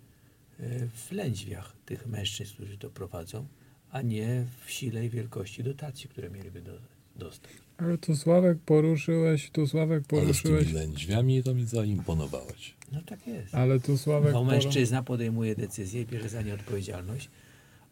[0.61, 3.47] y, w lędźwiach tych mężczyzn, którzy to prowadzą,
[3.91, 6.73] a nie w sile i wielkości dotacji, które mieliby do,
[7.17, 7.51] dostać.
[7.79, 12.75] Ale tu Sławek poruszyłeś, tu Sławek Ale z poruszyłeś, tymi lędźwiami to mi zaimponowałeś.
[12.93, 13.55] No tak jest.
[13.55, 17.31] ale tu Sławek Bo poru- mężczyzna podejmuje decyzję i bierze za nie odpowiedzialność,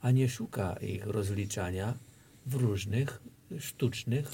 [0.00, 1.94] a nie szuka ich rozliczania
[2.46, 3.22] w różnych
[3.58, 4.32] sztucznych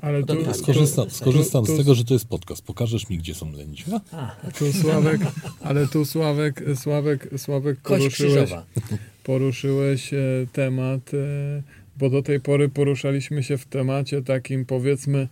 [0.00, 2.62] ale tu, Dobra, tu, Skorzystam, skorzystam z tego, że to jest podcast.
[2.62, 4.00] Pokażesz mi, gdzie są lędźwia?
[4.58, 5.20] tu Sławek,
[5.60, 8.50] ale tu Sławek, Sławek, Sławek poruszyłeś,
[9.24, 10.18] poruszyłeś e,
[10.52, 11.62] temat, e,
[11.98, 15.28] bo do tej pory poruszaliśmy się w temacie takim powiedzmy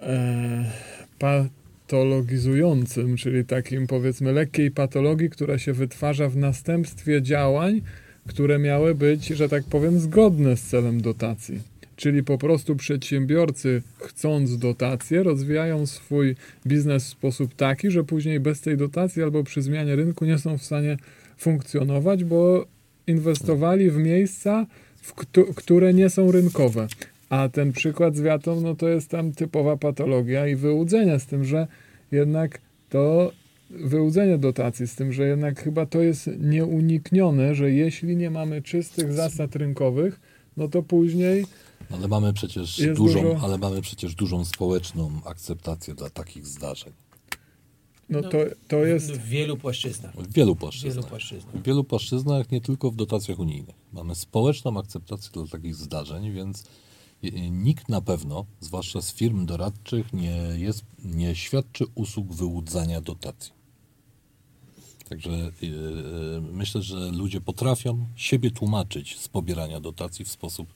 [0.00, 0.72] e,
[1.18, 7.80] patologizującym, czyli takim powiedzmy lekkiej patologii, która się wytwarza w następstwie działań,
[8.28, 11.60] które miały być, że tak powiem, zgodne z celem dotacji.
[11.96, 18.60] Czyli po prostu przedsiębiorcy chcąc dotację rozwijają swój biznes w sposób taki, że później bez
[18.60, 20.96] tej dotacji albo przy zmianie rynku nie są w stanie
[21.36, 22.66] funkcjonować, bo
[23.06, 26.86] inwestowali w miejsca, w któ- które nie są rynkowe.
[27.28, 31.44] A ten przykład z wiatą, no to jest tam typowa patologia i wyłudzenie z tym,
[31.44, 31.66] że
[32.12, 33.32] jednak to
[33.70, 39.12] wyłudzenie dotacji, z tym, że jednak chyba to jest nieuniknione, że jeśli nie mamy czystych
[39.12, 40.20] zasad rynkowych,
[40.56, 41.44] no to później
[41.90, 46.92] Ale mamy przecież Jest dużą, dużo- ale mamy przecież dużą społeczną akceptację dla takich zdarzeń.
[48.08, 49.12] no No, to, to jest...
[49.12, 50.12] W wielu płaszczyznach.
[50.12, 51.06] W wielu W wielu płaszczyznach.
[51.06, 51.54] płaszczyznach.
[51.56, 53.74] W wielu płaszczyznach, nie tylko w dotacjach unijnych.
[53.92, 56.64] Mamy społeczną akceptację dla takich zdarzeń, więc
[57.50, 63.52] nikt na pewno, zwłaszcza z firm doradczych, nie, jest, nie świadczy usług wyłudzania dotacji.
[65.08, 65.30] Także
[65.62, 70.68] y, y, myślę, że ludzie potrafią siebie tłumaczyć z pobierania dotacji w sposób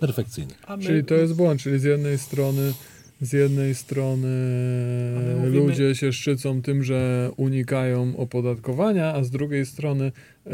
[0.00, 0.54] perfekcyjny.
[0.76, 2.72] My, Czyli to jest błąd, czyli z jednej strony
[3.20, 4.28] z jednej strony
[5.40, 10.12] mówimy- ludzie się szczycą tym, że unikają opodatkowania, a z drugiej strony
[10.46, 10.50] e,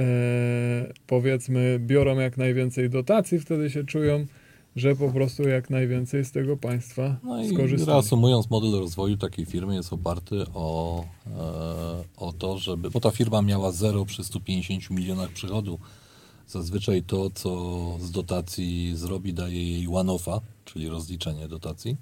[1.06, 4.26] powiedzmy biorą jak najwięcej dotacji, wtedy się czują,
[4.76, 7.92] że po prostu jak najwięcej z tego państwa No i skorzystali.
[7.92, 11.40] reasumując, model rozwoju takiej firmy jest oparty o, e,
[12.16, 12.90] o to, żeby.
[12.90, 15.78] Bo ta firma miała zero przy 150 milionach przychodu.
[16.48, 17.50] Zazwyczaj to, co
[18.00, 21.96] z dotacji zrobi, daje jej one-offa, czyli rozliczenie dotacji,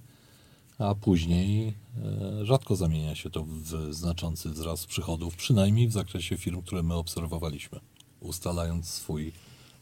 [0.78, 6.62] a później e, rzadko zamienia się to w znaczący wzrost przychodów, przynajmniej w zakresie firm,
[6.62, 7.80] które my obserwowaliśmy,
[8.20, 9.32] ustalając swój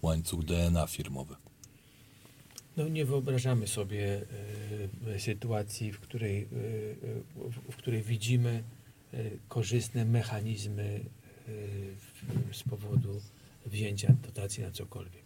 [0.02, 1.34] łańcuch DNA firmowy.
[2.76, 4.22] No nie wyobrażamy sobie
[5.06, 6.46] e, sytuacji, w której, e,
[7.72, 8.62] w, której widzimy
[9.12, 9.16] e,
[9.48, 11.00] korzystne mechanizmy
[12.52, 13.20] z powodu
[13.66, 15.24] wzięcia dotacji na cokolwiek.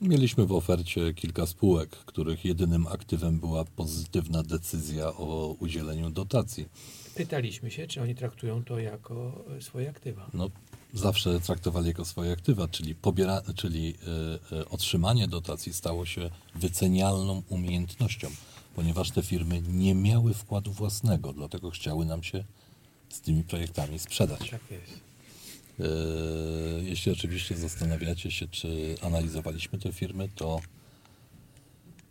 [0.00, 6.68] Mieliśmy w ofercie kilka spółek, których jedynym aktywem była pozytywna decyzja o udzieleniu dotacji.
[7.14, 10.30] Pytaliśmy się, czy oni traktują to jako e, swoje aktywa.
[10.34, 10.50] No,
[10.94, 13.94] zawsze traktowali jako swoje aktywa, czyli, pobiera, czyli
[14.52, 18.28] y, y, otrzymanie dotacji stało się wycenialną umiejętnością,
[18.74, 22.44] ponieważ te firmy nie miały wkładu własnego, dlatego chciały nam się
[23.08, 24.50] z tymi projektami sprzedać.
[24.50, 25.06] Tak jest.
[25.80, 25.84] Y,
[26.84, 30.60] jeśli oczywiście zastanawiacie się, czy analizowaliśmy te firmy, to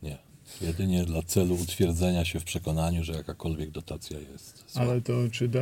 [0.03, 0.17] nie.
[0.61, 4.63] Jedynie dla celu utwierdzenia się w przekonaniu, że jakakolwiek dotacja jest.
[4.67, 4.81] zła.
[4.81, 5.59] Ale to czy da,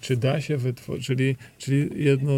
[0.00, 2.32] czy da się wytworzyć, czyli, czyli, jedno,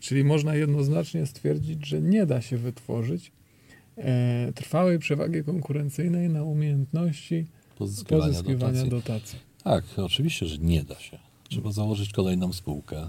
[0.00, 3.32] czyli można jednoznacznie stwierdzić, że nie da się wytworzyć
[3.98, 7.46] e, trwałej przewagi konkurencyjnej na umiejętności
[7.78, 8.90] Pozyskiwania pozyskiwania dotacji.
[8.90, 9.38] dotacji.
[9.64, 11.18] Tak, oczywiście, że nie da się.
[11.48, 13.08] Trzeba założyć kolejną spółkę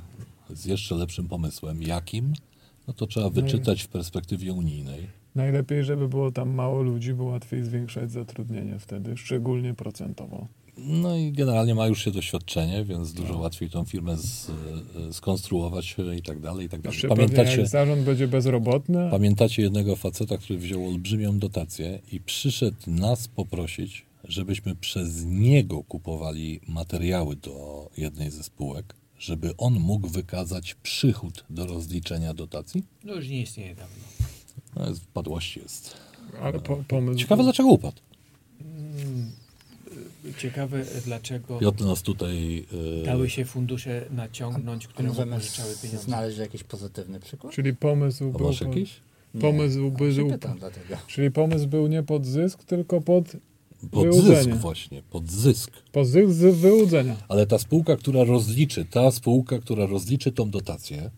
[0.50, 1.84] z jeszcze lepszym pomysłem.
[1.84, 2.34] Jakim?
[2.88, 5.08] No to trzeba wyczytać w perspektywie unijnej.
[5.36, 10.48] Najlepiej, żeby było tam mało ludzi, bo łatwiej zwiększać zatrudnienie wtedy, szczególnie procentowo.
[10.78, 14.52] No i generalnie ma już się doświadczenie, więc dużo łatwiej tą firmę z,
[15.10, 16.96] e, skonstruować i tak dalej, i tak dalej.
[16.96, 22.20] Jeszcze pewnie Pamiętacie, jak zarząd będzie bezrobotny, pamiętacie jednego faceta, który wziął olbrzymią dotację i
[22.20, 30.08] przyszedł nas poprosić, żebyśmy przez niego kupowali materiały do jednej ze spółek, żeby on mógł
[30.08, 32.84] wykazać przychód do rozliczenia dotacji?
[33.04, 33.96] No już nie istnieje dawno.
[34.76, 35.94] No, jest, w padłości jest.
[36.42, 37.20] ale po, pomysł...
[37.20, 37.98] Ciekawe dlaczego upadł.
[38.62, 39.32] Mm,
[40.38, 42.66] Ciekawe, dlaczego Piotr nas tutaj...
[43.02, 46.04] e, dały się fundusze naciągnąć, które pożyczały pieniądze.
[46.06, 47.54] znaleźć jakiś pozytywny przykład?
[47.54, 48.48] Czyli pomysł A był...
[48.48, 48.94] masz jakiś?
[49.42, 50.98] Pomysł Nie, był- pytam dlatego.
[51.08, 53.26] Czyli pomysł był nie pod zysk, tylko pod,
[53.92, 54.44] Pod Wyłudzenie.
[54.44, 55.72] zysk właśnie, pod zysk.
[55.92, 57.16] pod zysk z wyłudzenia.
[57.28, 61.12] Ale ta spółka, która rozliczy, ta spółka, która rozliczy tą dotację,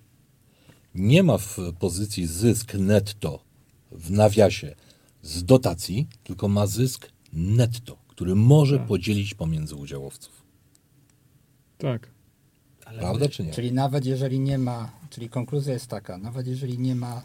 [0.96, 3.40] nie ma w pozycji zysk netto
[3.92, 4.76] w nawiasie
[5.22, 8.88] z dotacji, tylko ma zysk netto, który może Tak.
[8.88, 10.44] podzielić pomiędzy udziałowców.
[11.78, 12.10] Tak.
[12.86, 13.52] Ale Prawda czy nie?
[13.54, 17.22] Czyli nawet jeżeli nie ma, czyli konkluzja jest taka, nawet jeżeli nie ma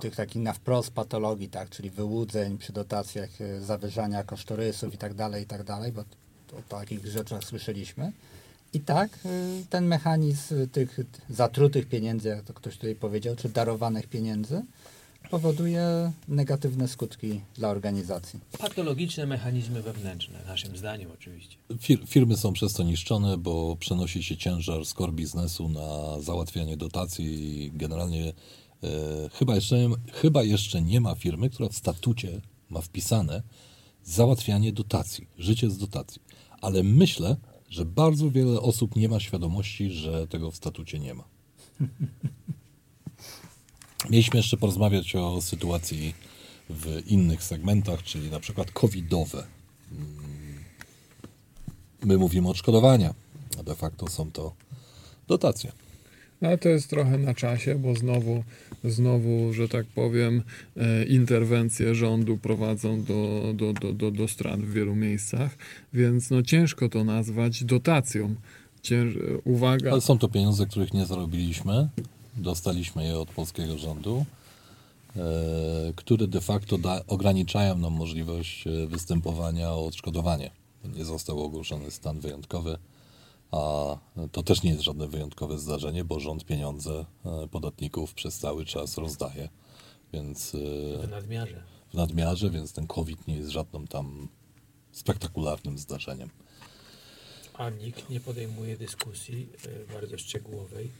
[0.00, 5.14] tych takich na wprost patologii, tak, czyli wyłudzeń przy dotacjach, e, zawyżania kosztorysów i tak
[5.14, 6.00] dalej, i tak dalej, bo
[6.58, 8.12] o takich rzeczach słyszeliśmy.
[8.72, 9.28] I tak e,
[9.70, 14.62] ten mechanizm tych zatrutych pieniędzy, jak to ktoś tutaj powiedział, czy darowanych pieniędzy,
[15.30, 18.40] powoduje negatywne skutki dla organizacji.
[18.58, 21.56] Patologiczne mechanizmy wewnętrzne, naszym zdaniem oczywiście.
[21.70, 26.76] Fir- firmy są przez to niszczone, bo przenosi się ciężar z core biznesu na załatwianie
[26.76, 28.32] dotacji i generalnie e,
[29.32, 32.40] chyba, jeszcze, chyba jeszcze nie ma firmy, która w statucie
[32.70, 33.42] ma wpisane
[34.04, 36.22] załatwianie dotacji, życie z dotacji.
[36.60, 37.36] Ale myślę,
[37.68, 41.24] że bardzo wiele osób nie ma świadomości, że tego w statucie nie ma.
[44.10, 46.14] Mieliśmy jeszcze porozmawiać o sytuacji
[46.70, 49.46] w innych segmentach, czyli na przykład covidowe.
[49.92, 50.64] Mm,
[52.04, 53.14] My mówimy odszkodowania,
[53.60, 54.52] a de facto są to
[55.28, 55.72] dotacje.
[56.40, 58.44] No, Ale to jest trochę na czasie, bo znowu,
[58.84, 60.42] znowu że tak powiem,
[60.76, 65.58] e, interwencje rządu prowadzą do, do, do, do, do strat w wielu miejscach,
[65.92, 68.34] więc no, ciężko to nazwać dotacją.
[68.82, 71.88] Cięż, uwaga, Ale są to pieniądze, których nie zarobiliśmy.
[72.36, 74.24] Dostaliśmy je od polskiego rządu,
[75.16, 75.20] e,
[75.96, 80.50] które de facto da, ograniczają nam możliwość e, występowania o odszkodowanie.
[80.84, 82.78] Nie został ogłoszony stan wyjątkowy,
[83.50, 83.96] a
[84.32, 88.98] to też nie jest żadne wyjątkowe zdarzenie, bo rząd pieniądze e, podatników przez cały czas
[88.98, 89.48] rozdaje.
[90.12, 90.50] Więc
[91.02, 91.62] W nadmiarze.
[91.90, 94.28] w nadmiarze, więc ten COVID nie jest żadnym tam
[94.92, 96.30] spektakularnym zdarzeniem.
[97.54, 99.48] A nikt nie podejmuje dyskusji
[99.92, 100.90] bardzo szczegółowej,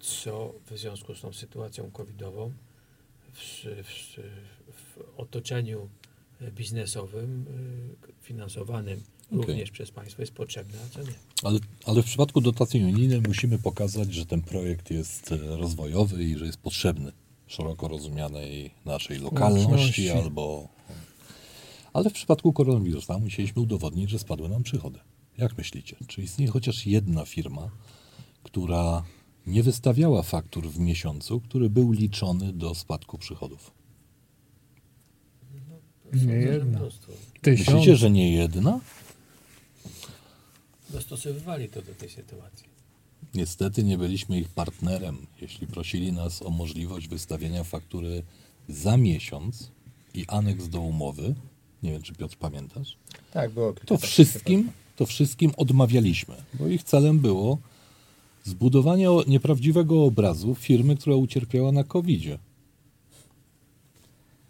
[0.00, 2.52] co w związku z tą sytuacją covidową
[3.32, 4.18] w, w,
[4.72, 5.88] w otoczeniu
[6.50, 7.46] biznesowym,
[8.00, 9.38] e, finansowanym Okej.
[9.38, 11.14] również przez państwo jest potrzebne, a co nie.
[11.42, 16.38] Ale, ale w przypadku dotacji unijnej musimy pokazać, że ten projekt jest e, rozwojowy i
[16.38, 17.12] że jest potrzebny
[17.46, 20.68] szeroko rozumianej naszej lokalności albo.
[21.92, 24.98] Ale w przypadku koronawirusa musieliśmy udowodnić, że spadły nam przychody.
[25.38, 25.96] Jak myślicie?
[26.06, 27.70] Czy istnieje chociaż jedna firma,
[28.42, 29.04] która
[29.46, 33.70] nie wystawiała faktur w miesiącu, który był liczony do spadku przychodów?
[36.12, 36.80] Że jedna.
[37.42, 37.68] tysiąc.
[37.68, 38.80] Myślicie, że nie jedna?
[40.90, 42.74] Dostosowywali to do tej sytuacji.
[43.34, 48.22] Niestety nie byliśmy ich partnerem, jeśli prosili nas o możliwość wystawienia faktury
[48.68, 49.70] za miesiąc
[50.14, 51.34] i aneks do umowy.
[51.82, 52.96] Nie wiem, czy Piotr pamiętasz?
[53.32, 53.72] Tak, było.
[53.72, 57.58] To wszystkim, to wszystkim odmawialiśmy, bo ich celem było
[58.44, 62.38] zbudowanie nieprawdziwego obrazu firmy, która ucierpiała na COVID-zie.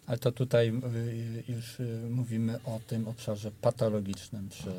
[0.07, 4.71] Ale to tutaj y, już y, mówimy o tym obszarze patologicznym przy,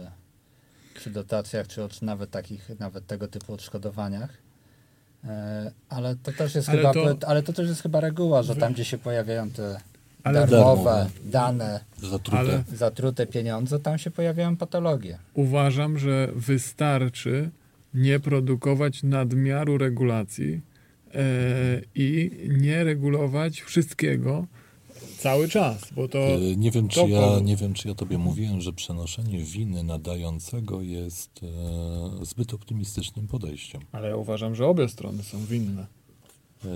[0.95, 4.31] przy dotacjach, czy nawet takich, nawet tego typu odszkodowaniach.
[5.25, 8.57] E, Ale to też jest Ale chyba, to- ale to też jest chyba reguła, że
[8.57, 9.81] tam, gdzie się pojawiają te
[10.25, 11.11] Ale- darmowe, Darmowe.
[11.25, 12.39] dane, Zatrute.
[12.39, 15.19] Ale- zatrute pieniądze, tam się pojawiają patologie.
[15.35, 17.51] Uważam, że wystarczy
[17.97, 20.61] nie produkować nadmiaru regulacji
[21.15, 24.47] e, i nie regulować wszystkiego
[25.19, 28.19] cały czas, bo to E, Nie wiem, czy to ja, nie wiem, czy ja tobie
[28.19, 33.81] mówiłem, że przenoszenie winy nadającego jest e, zbyt optymistycznym podejściem.
[33.93, 35.87] Ale ja uważam, że obie strony są winne.
[36.65, 36.69] E,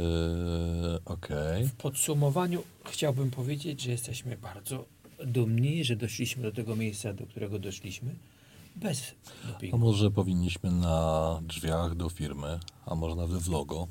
[1.05, 1.67] Okej.
[1.67, 4.85] W podsumowaniu chciałbym powiedzieć, że jesteśmy bardzo
[5.27, 8.15] dumni, że doszliśmy do tego miejsca, do którego doszliśmy,
[8.77, 9.79] bez A dopingu.
[9.79, 13.89] może powinniśmy na drzwiach do firmy, a może nawet w logo,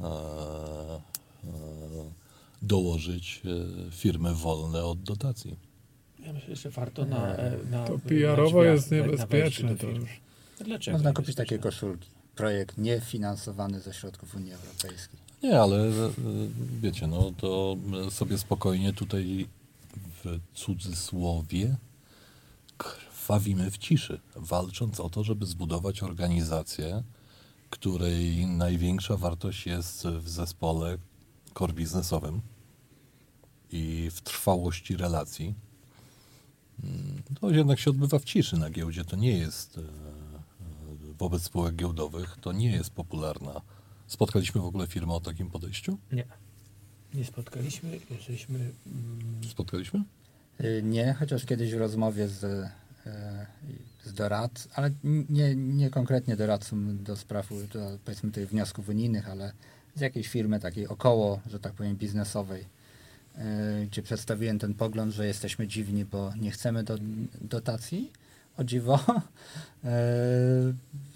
[0.00, 1.00] e, e,
[2.62, 3.42] dołożyć
[3.88, 5.56] e, firmy wolne od dotacji.
[6.26, 9.76] Ja myślę, że warto na, e, na To PR-owo jest niebezpieczne.
[9.76, 10.20] To już.
[10.64, 10.96] Dlaczego?
[10.96, 12.08] Można kupić takie koszulki.
[12.34, 15.20] Projekt niefinansowany ze środków Unii Europejskiej.
[15.42, 15.90] Nie, ale e,
[16.80, 17.76] wiecie, no to
[18.10, 19.46] sobie spokojnie tutaj
[20.24, 21.76] w cudzysłowie
[23.24, 27.02] krwawimy w ciszy, walcząc o to, żeby zbudować organizację,
[27.70, 30.98] której największa wartość jest w zespole
[31.58, 32.40] core biznesowym
[33.72, 35.54] i w trwałości relacji.
[36.84, 39.04] Mm, To jednak się odbywa w ciszy na giełdzie.
[39.04, 39.84] To nie jest e, e,
[41.18, 43.60] wobec spółek giełdowych, to nie jest popularna.
[44.06, 45.98] Spotkaliśmy w ogóle firmę o takim podejściu?
[46.12, 46.24] Nie.
[47.14, 48.58] Nie spotkaliśmy, jesteśmy...
[48.58, 50.02] Mm, Spotkaliśmy?
[50.60, 52.70] Y, Nie, chociaż kiedyś w rozmowie z,
[54.04, 54.90] z doradcą, ale
[55.28, 59.52] nie, nie konkretnie doradcą do spraw, do, powiedzmy tych wniosków unijnych, ale
[59.94, 62.64] z jakiejś firmy takiej około, że tak powiem, biznesowej,
[63.82, 66.98] y, gdzie przedstawiłem ten pogląd, że jesteśmy dziwni, bo nie chcemy do,
[67.40, 68.12] dotacji.
[68.56, 68.98] O dziwo,
[69.84, 69.88] y,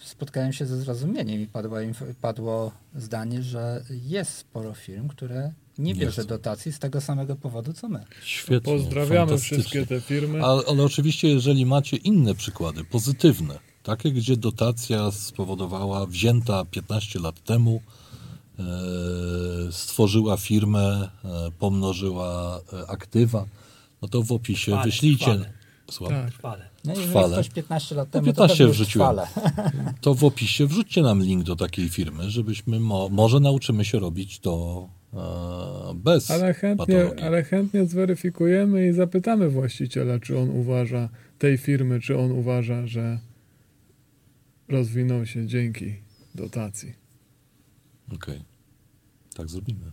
[0.15, 1.79] spotkałem się ze zrozumieniem i padło,
[2.21, 6.29] padło zdanie, że jest sporo firm, które nie bierze chcą.
[6.29, 8.05] dotacji z tego samego powodu, co my.
[8.25, 8.73] Świetnie.
[8.79, 10.45] Pozdrawiamy wszystkie te firmy.
[10.45, 17.45] Ale, ale oczywiście, jeżeli macie inne przykłady, pozytywne, takie, gdzie dotacja spowodowała, wzięta 15 lat
[17.45, 17.81] temu,
[18.59, 18.63] e,
[19.73, 23.47] stworzyła firmę, e, pomnożyła e, aktywa,
[24.03, 25.25] no to w opisie Trwale, wyślijcie.
[25.25, 25.53] trwale.
[25.91, 26.17] Słucham?
[26.17, 26.33] Tak.
[26.33, 26.69] Trwale.
[26.85, 27.33] No Trwale.
[27.33, 29.17] ktoś 15 lat No temu, 15 to wrzuciłem.
[29.17, 29.29] trwale.
[30.01, 34.39] To w opisie wrzućcie nam link do takiej firmy, żebyśmy mo, może nauczymy się robić
[34.39, 34.89] to
[35.95, 37.25] bez Ale chętnie, patologii.
[37.25, 41.09] ale chętnie zweryfikujemy i zapytamy właściciela, czy on uważa,
[41.39, 43.19] tej firmy, czy on uważa, że
[44.69, 45.95] rozwinął się dzięki
[46.35, 46.93] dotacji.
[48.15, 48.41] Okej.
[49.37, 49.93] Tak zrobimy.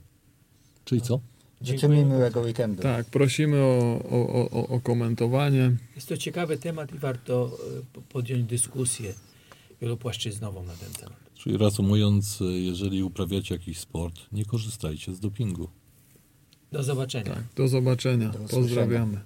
[0.86, 1.22] Czyli co?
[1.62, 2.82] Życzymy Dziękuję miłego weekendu.
[2.84, 5.72] Tak, prosimy o, o, o, o komentowanie.
[5.96, 9.14] Jest to ciekawy temat i warto e, po- podjąć dyskusję
[9.82, 11.31] wielopłaszczyznową na ten temat.
[11.42, 15.70] Czyli reasumując, jeżeli uprawiacie jakiś sport, nie korzystajcie z dopingu.
[16.72, 17.34] Do zobaczenia.
[17.34, 18.30] Tak, do zobaczenia.
[18.30, 18.40] Do.
[18.40, 19.22] Pozdrawiamy.